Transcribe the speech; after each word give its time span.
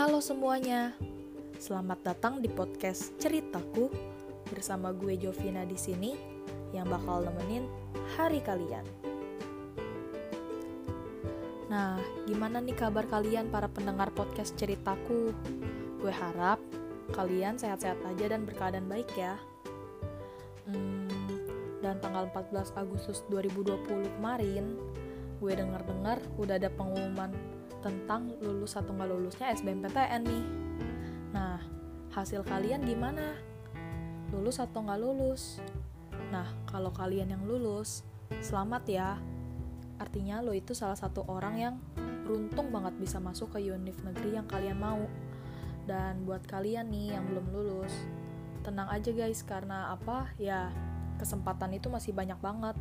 Halo 0.00 0.24
semuanya, 0.24 0.96
selamat 1.60 2.00
datang 2.00 2.40
di 2.40 2.48
podcast 2.48 3.12
ceritaku 3.20 3.92
bersama 4.48 4.96
gue 4.96 5.12
Jovina 5.20 5.68
di 5.68 5.76
sini 5.76 6.16
yang 6.72 6.88
bakal 6.88 7.20
nemenin 7.20 7.68
hari 8.16 8.40
kalian. 8.40 8.80
Nah, 11.68 12.00
gimana 12.24 12.64
nih 12.64 12.80
kabar 12.80 13.04
kalian 13.12 13.52
para 13.52 13.68
pendengar 13.68 14.08
podcast 14.16 14.56
ceritaku? 14.56 15.36
Gue 16.00 16.12
harap 16.16 16.64
kalian 17.12 17.60
sehat-sehat 17.60 18.00
aja 18.00 18.32
dan 18.32 18.48
berkeadaan 18.48 18.88
baik 18.88 19.12
ya. 19.20 19.36
Hmm, 20.64 21.12
dan 21.84 22.00
tanggal 22.00 22.24
14 22.32 22.72
Agustus 22.72 23.20
2020 23.28 24.16
kemarin, 24.16 24.80
gue 25.40 25.52
denger-dengar 25.56 26.20
udah 26.36 26.60
ada 26.60 26.68
pengumuman 26.68 27.32
tentang 27.80 28.36
lulus 28.44 28.76
atau 28.76 28.92
nggak 28.92 29.08
lulusnya 29.08 29.56
SBMPTN 29.56 30.22
nih. 30.28 30.44
Nah, 31.32 31.58
hasil 32.12 32.44
kalian 32.44 32.84
gimana? 32.84 33.34
Lulus 34.30 34.60
atau 34.60 34.84
nggak 34.84 35.00
lulus? 35.00 35.64
Nah, 36.28 36.46
kalau 36.68 36.92
kalian 36.92 37.32
yang 37.32 37.42
lulus, 37.48 38.04
selamat 38.44 38.84
ya. 38.86 39.16
Artinya 39.96 40.44
lo 40.44 40.52
itu 40.52 40.76
salah 40.76 40.96
satu 40.96 41.24
orang 41.28 41.54
yang 41.56 41.74
beruntung 42.24 42.70
banget 42.70 42.94
bisa 43.00 43.18
masuk 43.18 43.56
ke 43.56 43.64
univ 43.64 43.96
negeri 44.04 44.38
yang 44.38 44.46
kalian 44.46 44.78
mau. 44.78 45.02
Dan 45.88 46.22
buat 46.28 46.44
kalian 46.46 46.92
nih 46.92 47.18
yang 47.18 47.24
belum 47.26 47.50
lulus, 47.50 47.90
tenang 48.62 48.86
aja 48.92 49.10
guys 49.10 49.42
karena 49.42 49.90
apa? 49.90 50.30
Ya, 50.38 50.70
kesempatan 51.18 51.74
itu 51.74 51.88
masih 51.90 52.14
banyak 52.14 52.38
banget. 52.38 52.76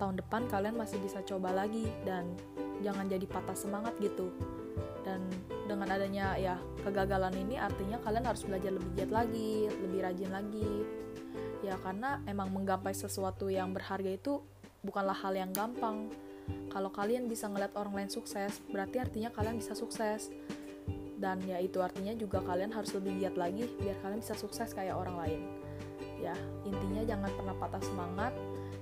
Tahun 0.00 0.16
depan 0.16 0.48
kalian 0.48 0.80
masih 0.80 0.96
bisa 1.04 1.20
coba 1.20 1.52
lagi 1.52 1.84
dan 2.08 2.32
jangan 2.80 3.04
jadi 3.04 3.28
patah 3.28 3.52
semangat 3.52 3.92
gitu. 4.00 4.32
Dan 5.04 5.28
dengan 5.68 5.92
adanya 5.92 6.40
ya 6.40 6.56
kegagalan 6.80 7.36
ini 7.36 7.60
artinya 7.60 8.00
kalian 8.00 8.24
harus 8.24 8.48
belajar 8.48 8.72
lebih 8.72 8.90
giat 8.96 9.12
lagi 9.12 9.68
lebih 9.68 10.00
rajin 10.00 10.30
lagi. 10.32 10.72
Ya 11.60 11.76
karena 11.84 12.24
emang 12.24 12.48
menggapai 12.48 12.96
sesuatu 12.96 13.52
yang 13.52 13.76
berharga 13.76 14.08
itu 14.08 14.40
bukanlah 14.80 15.12
hal 15.20 15.36
yang 15.36 15.52
gampang. 15.52 16.08
Kalau 16.72 16.88
kalian 16.88 17.28
bisa 17.28 17.52
ngeliat 17.52 17.76
orang 17.76 18.00
lain 18.00 18.10
sukses 18.10 18.64
berarti 18.72 19.04
artinya 19.04 19.28
kalian 19.28 19.60
bisa 19.60 19.76
sukses. 19.76 20.32
Dan 21.20 21.44
ya 21.44 21.60
itu 21.60 21.76
artinya 21.84 22.16
juga 22.16 22.40
kalian 22.40 22.72
harus 22.72 22.96
lebih 22.96 23.20
giat 23.20 23.36
lagi 23.36 23.68
biar 23.76 24.00
kalian 24.00 24.24
bisa 24.24 24.32
sukses 24.32 24.72
kayak 24.72 24.96
orang 24.96 25.20
lain. 25.20 25.40
Ya 26.24 26.32
intinya 26.64 27.04
jangan 27.04 27.28
pernah 27.36 27.52
patah 27.60 27.84
semangat 27.84 28.32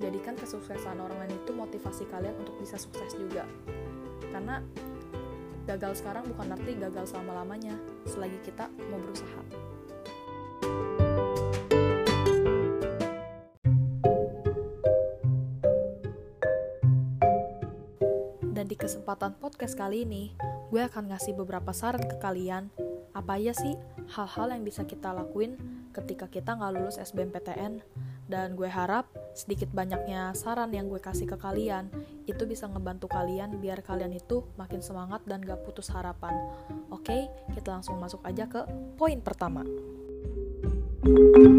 jadikan 0.00 0.32
kesuksesan 0.34 0.96
orang 0.96 1.20
lain 1.20 1.36
itu 1.36 1.52
motivasi 1.52 2.08
kalian 2.08 2.32
untuk 2.40 2.56
bisa 2.56 2.80
sukses 2.80 3.12
juga. 3.12 3.44
Karena 4.32 4.64
gagal 5.68 6.00
sekarang 6.00 6.24
bukan 6.32 6.56
arti 6.56 6.72
gagal 6.74 7.12
selama-lamanya 7.12 7.76
selagi 8.08 8.40
kita 8.42 8.72
mau 8.88 8.98
berusaha. 8.98 9.44
Dan 18.50 18.68
di 18.68 18.76
kesempatan 18.76 19.36
podcast 19.36 19.76
kali 19.76 20.08
ini 20.08 20.32
gue 20.72 20.80
akan 20.80 21.12
ngasih 21.12 21.36
beberapa 21.36 21.76
saran 21.76 22.04
ke 22.08 22.16
kalian. 22.16 22.72
Apa 23.12 23.36
aja 23.36 23.52
sih 23.52 23.76
hal-hal 24.16 24.52
yang 24.56 24.64
bisa 24.64 24.84
kita 24.88 25.12
lakuin 25.12 25.79
ketika 25.90 26.30
kita 26.30 26.54
nggak 26.54 26.72
lulus 26.78 26.96
SBMPTN 26.98 27.82
dan 28.30 28.54
gue 28.54 28.70
harap 28.70 29.10
sedikit 29.34 29.66
banyaknya 29.74 30.30
saran 30.38 30.70
yang 30.70 30.86
gue 30.86 31.02
kasih 31.02 31.26
ke 31.26 31.34
kalian 31.34 31.90
itu 32.30 32.46
bisa 32.46 32.70
ngebantu 32.70 33.10
kalian 33.10 33.58
biar 33.58 33.82
kalian 33.82 34.14
itu 34.14 34.46
makin 34.54 34.78
semangat 34.78 35.18
dan 35.26 35.42
gak 35.42 35.66
putus 35.66 35.90
harapan. 35.90 36.30
Oke, 36.94 37.26
kita 37.58 37.74
langsung 37.74 37.98
masuk 37.98 38.22
aja 38.22 38.46
ke 38.46 38.62
poin 38.94 39.18
pertama. 39.18 39.66
Yang 41.02 41.49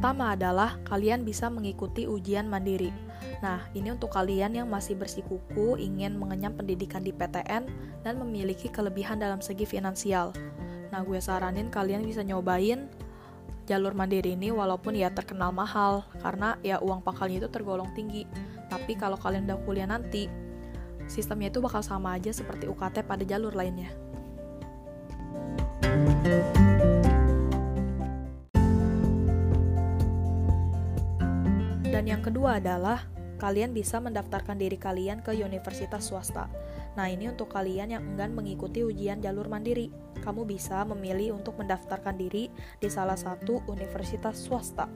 pertama 0.00 0.32
adalah 0.32 0.80
kalian 0.88 1.28
bisa 1.28 1.52
mengikuti 1.52 2.08
ujian 2.08 2.48
mandiri. 2.48 2.88
Nah, 3.44 3.68
ini 3.76 3.92
untuk 3.92 4.08
kalian 4.08 4.56
yang 4.56 4.64
masih 4.64 4.96
bersikuku 4.96 5.76
ingin 5.76 6.16
mengenyam 6.16 6.56
pendidikan 6.56 7.04
di 7.04 7.12
PTN 7.12 7.68
dan 8.00 8.16
memiliki 8.16 8.72
kelebihan 8.72 9.20
dalam 9.20 9.44
segi 9.44 9.68
finansial. 9.68 10.32
Nah, 10.88 11.04
gue 11.04 11.20
saranin 11.20 11.68
kalian 11.68 12.00
bisa 12.00 12.24
nyobain 12.24 12.88
jalur 13.68 13.92
mandiri 13.92 14.32
ini 14.32 14.48
walaupun 14.48 14.96
ya 14.96 15.12
terkenal 15.12 15.52
mahal 15.52 16.08
karena 16.24 16.56
ya 16.64 16.80
uang 16.80 17.04
pakalnya 17.04 17.44
itu 17.44 17.52
tergolong 17.52 17.92
tinggi. 17.92 18.24
Tapi 18.72 18.96
kalau 18.96 19.20
kalian 19.20 19.44
udah 19.52 19.60
kuliah 19.68 19.84
nanti, 19.84 20.32
sistemnya 21.12 21.52
itu 21.52 21.60
bakal 21.60 21.84
sama 21.84 22.16
aja 22.16 22.32
seperti 22.32 22.72
UKT 22.72 23.04
pada 23.04 23.20
jalur 23.28 23.52
lainnya. 23.52 23.92
Dan 26.24 26.40
yang 26.40 26.59
kedua 32.30 32.62
adalah 32.62 33.10
kalian 33.42 33.74
bisa 33.74 33.98
mendaftarkan 33.98 34.54
diri 34.54 34.78
kalian 34.78 35.18
ke 35.18 35.34
universitas 35.34 36.06
swasta. 36.06 36.46
Nah, 36.94 37.10
ini 37.10 37.26
untuk 37.26 37.50
kalian 37.50 37.90
yang 37.90 38.06
enggan 38.14 38.38
mengikuti 38.38 38.86
ujian 38.86 39.18
jalur 39.18 39.50
mandiri. 39.50 39.90
Kamu 40.22 40.46
bisa 40.46 40.86
memilih 40.86 41.34
untuk 41.34 41.58
mendaftarkan 41.58 42.14
diri 42.14 42.46
di 42.78 42.86
salah 42.86 43.18
satu 43.18 43.66
universitas 43.66 44.38
swasta. 44.46 44.86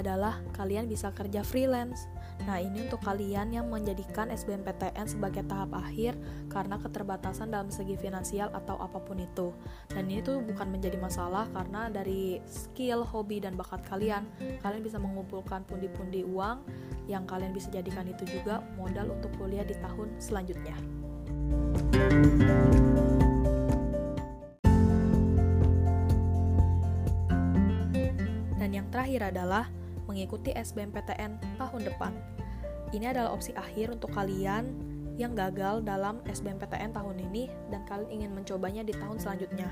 Adalah 0.00 0.42
kalian 0.56 0.90
bisa 0.90 1.14
kerja 1.14 1.46
freelance. 1.46 2.10
Nah, 2.42 2.58
ini 2.58 2.90
untuk 2.90 2.98
kalian 3.06 3.54
yang 3.54 3.70
menjadikan 3.70 4.26
SBMPTN 4.26 5.06
sebagai 5.06 5.46
tahap 5.46 5.70
akhir 5.78 6.18
karena 6.50 6.76
keterbatasan 6.82 7.54
dalam 7.54 7.70
segi 7.70 7.94
finansial 7.94 8.50
atau 8.50 8.74
apa 8.82 8.98
pun 8.98 9.22
itu. 9.22 9.54
Dan 9.86 10.10
ini 10.10 10.18
tuh 10.20 10.42
bukan 10.42 10.74
menjadi 10.74 10.98
masalah 10.98 11.46
karena 11.54 11.86
dari 11.88 12.42
skill, 12.50 13.06
hobi, 13.06 13.38
dan 13.38 13.54
bakat 13.54 13.86
kalian, 13.86 14.26
kalian 14.60 14.82
bisa 14.82 14.98
mengumpulkan 14.98 15.62
pundi-pundi 15.64 16.26
uang 16.26 16.66
yang 17.06 17.22
kalian 17.28 17.52
bisa 17.52 17.68
jadikan 17.70 18.08
itu 18.08 18.24
juga 18.26 18.64
modal 18.74 19.14
untuk 19.14 19.30
kuliah 19.38 19.64
di 19.64 19.76
tahun 19.78 20.08
selanjutnya. 20.18 20.76
Dan 28.58 28.70
yang 28.72 28.88
terakhir 28.88 29.28
adalah 29.28 29.68
mengikuti 30.06 30.52
SBMPTN 30.52 31.60
tahun 31.60 31.82
depan. 31.84 32.12
Ini 32.94 33.10
adalah 33.10 33.34
opsi 33.34 33.50
akhir 33.56 33.90
untuk 33.90 34.14
kalian 34.14 34.70
yang 35.14 35.34
gagal 35.34 35.86
dalam 35.86 36.18
SBMPTN 36.26 36.90
tahun 36.90 37.16
ini 37.30 37.46
dan 37.70 37.86
kalian 37.86 38.10
ingin 38.10 38.30
mencobanya 38.34 38.82
di 38.82 38.94
tahun 38.94 39.18
selanjutnya. 39.18 39.70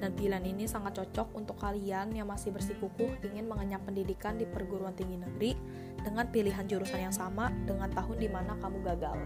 Dan 0.00 0.16
pilihan 0.16 0.42
ini 0.46 0.64
sangat 0.64 0.96
cocok 0.96 1.36
untuk 1.36 1.60
kalian 1.60 2.16
yang 2.16 2.30
masih 2.30 2.54
bersikukuh 2.54 3.20
ingin 3.26 3.44
mengenyam 3.44 3.84
pendidikan 3.84 4.40
di 4.40 4.48
perguruan 4.48 4.96
tinggi 4.96 5.20
negeri 5.20 5.52
dengan 6.00 6.24
pilihan 6.32 6.64
jurusan 6.64 7.10
yang 7.10 7.14
sama 7.14 7.52
dengan 7.68 7.92
tahun 7.92 8.16
di 8.16 8.28
mana 8.32 8.56
kamu 8.56 8.78
gagal. 8.80 9.18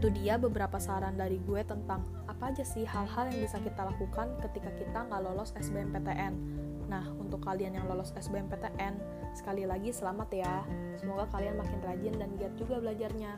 itu 0.00 0.08
dia 0.16 0.40
beberapa 0.40 0.80
saran 0.80 1.12
dari 1.12 1.36
gue 1.44 1.60
tentang 1.60 2.00
apa 2.40 2.56
aja 2.56 2.64
sih 2.64 2.88
hal-hal 2.88 3.28
yang 3.28 3.44
bisa 3.44 3.60
kita 3.60 3.84
lakukan 3.84 4.32
ketika 4.40 4.72
kita 4.80 5.04
nggak 5.12 5.20
lolos 5.28 5.52
SBMPTN. 5.60 6.32
Nah, 6.88 7.04
untuk 7.20 7.44
kalian 7.44 7.76
yang 7.76 7.84
lolos 7.84 8.16
SBMPTN, 8.16 8.96
sekali 9.36 9.68
lagi 9.68 9.92
selamat 9.92 10.32
ya. 10.32 10.64
Semoga 10.96 11.28
kalian 11.36 11.60
makin 11.60 11.84
rajin 11.84 12.16
dan 12.16 12.32
giat 12.40 12.56
juga 12.56 12.80
belajarnya. 12.80 13.36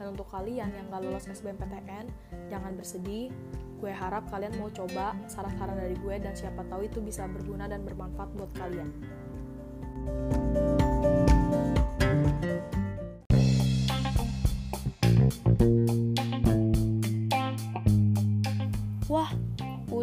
Dan 0.00 0.16
untuk 0.16 0.32
kalian 0.32 0.72
yang 0.72 0.88
nggak 0.88 1.04
lolos 1.04 1.28
SBMPTN, 1.28 2.08
jangan 2.48 2.72
bersedih. 2.72 3.28
Gue 3.84 3.92
harap 3.92 4.24
kalian 4.32 4.56
mau 4.56 4.72
coba 4.72 5.12
saran-saran 5.28 5.76
dari 5.76 6.00
gue 6.00 6.16
dan 6.16 6.32
siapa 6.32 6.64
tahu 6.72 6.88
itu 6.88 7.04
bisa 7.04 7.28
berguna 7.28 7.68
dan 7.68 7.84
bermanfaat 7.84 8.32
buat 8.32 8.48
kalian. 8.56 8.88
Wah, 10.08 10.87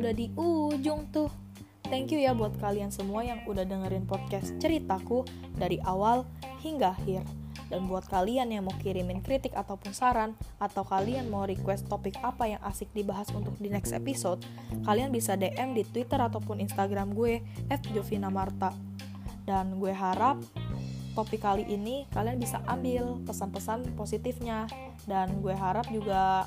udah 0.05 0.13
di 0.13 0.29
ujung 0.37 1.09
tuh. 1.09 1.33
Thank 1.89 2.13
you 2.13 2.21
ya 2.21 2.37
buat 2.37 2.53
kalian 2.61 2.93
semua 2.93 3.25
yang 3.25 3.41
udah 3.49 3.65
dengerin 3.65 4.05
podcast 4.05 4.53
ceritaku 4.61 5.25
dari 5.57 5.81
awal 5.81 6.29
hingga 6.61 6.93
akhir. 6.93 7.25
Dan 7.73 7.89
buat 7.89 8.05
kalian 8.05 8.53
yang 8.53 8.69
mau 8.69 8.77
kirimin 8.77 9.25
kritik 9.25 9.57
ataupun 9.57 9.97
saran, 9.97 10.37
atau 10.61 10.85
kalian 10.85 11.25
mau 11.33 11.49
request 11.49 11.89
topik 11.89 12.21
apa 12.21 12.45
yang 12.45 12.61
asik 12.61 12.85
dibahas 12.93 13.33
untuk 13.33 13.57
di 13.57 13.73
next 13.73 13.97
episode, 13.97 14.45
kalian 14.85 15.09
bisa 15.09 15.33
DM 15.33 15.73
di 15.73 15.81
Twitter 15.81 16.21
ataupun 16.21 16.61
Instagram 16.61 17.17
gue, 17.17 17.41
@jovinamarta. 17.89 18.77
Dan 19.41 19.81
gue 19.81 19.89
harap 19.89 20.37
topik 21.17 21.41
kali 21.41 21.65
ini 21.65 22.05
kalian 22.13 22.37
bisa 22.37 22.61
ambil 22.69 23.17
pesan-pesan 23.25 23.97
positifnya 23.97 24.69
dan 25.09 25.41
gue 25.41 25.55
harap 25.55 25.89
juga 25.89 26.45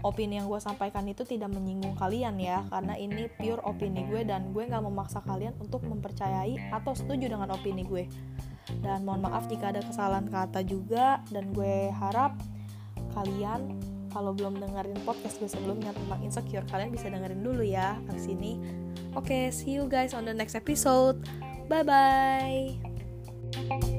opini 0.00 0.40
yang 0.40 0.48
gue 0.48 0.60
sampaikan 0.60 1.04
itu 1.08 1.24
tidak 1.28 1.52
menyinggung 1.52 1.96
kalian 1.96 2.40
ya 2.40 2.64
karena 2.72 2.96
ini 2.96 3.28
pure 3.36 3.60
opini 3.64 4.08
gue 4.08 4.24
dan 4.24 4.52
gue 4.52 4.64
nggak 4.64 4.84
memaksa 4.84 5.20
kalian 5.24 5.52
untuk 5.60 5.84
mempercayai 5.84 6.72
atau 6.72 6.92
setuju 6.96 7.32
dengan 7.32 7.52
opini 7.52 7.84
gue. 7.84 8.08
Dan 8.80 9.02
mohon 9.02 9.26
maaf 9.26 9.50
jika 9.50 9.74
ada 9.74 9.82
kesalahan 9.82 10.30
kata 10.30 10.62
juga 10.62 11.20
dan 11.28 11.50
gue 11.50 11.90
harap 11.90 12.38
kalian 13.12 13.76
kalau 14.10 14.34
belum 14.34 14.58
dengerin 14.58 14.98
podcast 15.06 15.38
gue 15.38 15.50
sebelumnya 15.50 15.94
tentang 15.94 16.18
insecure 16.22 16.66
kalian 16.66 16.90
bisa 16.90 17.10
dengerin 17.10 17.46
dulu 17.46 17.62
ya 17.62 17.94
abis 18.10 18.26
ini 18.26 18.58
oke 19.14 19.26
okay, 19.26 19.54
see 19.54 19.78
you 19.78 19.86
guys 19.86 20.14
on 20.14 20.26
the 20.26 20.34
next 20.34 20.58
episode. 20.58 21.22
Bye 21.70 21.86
bye 21.86 23.89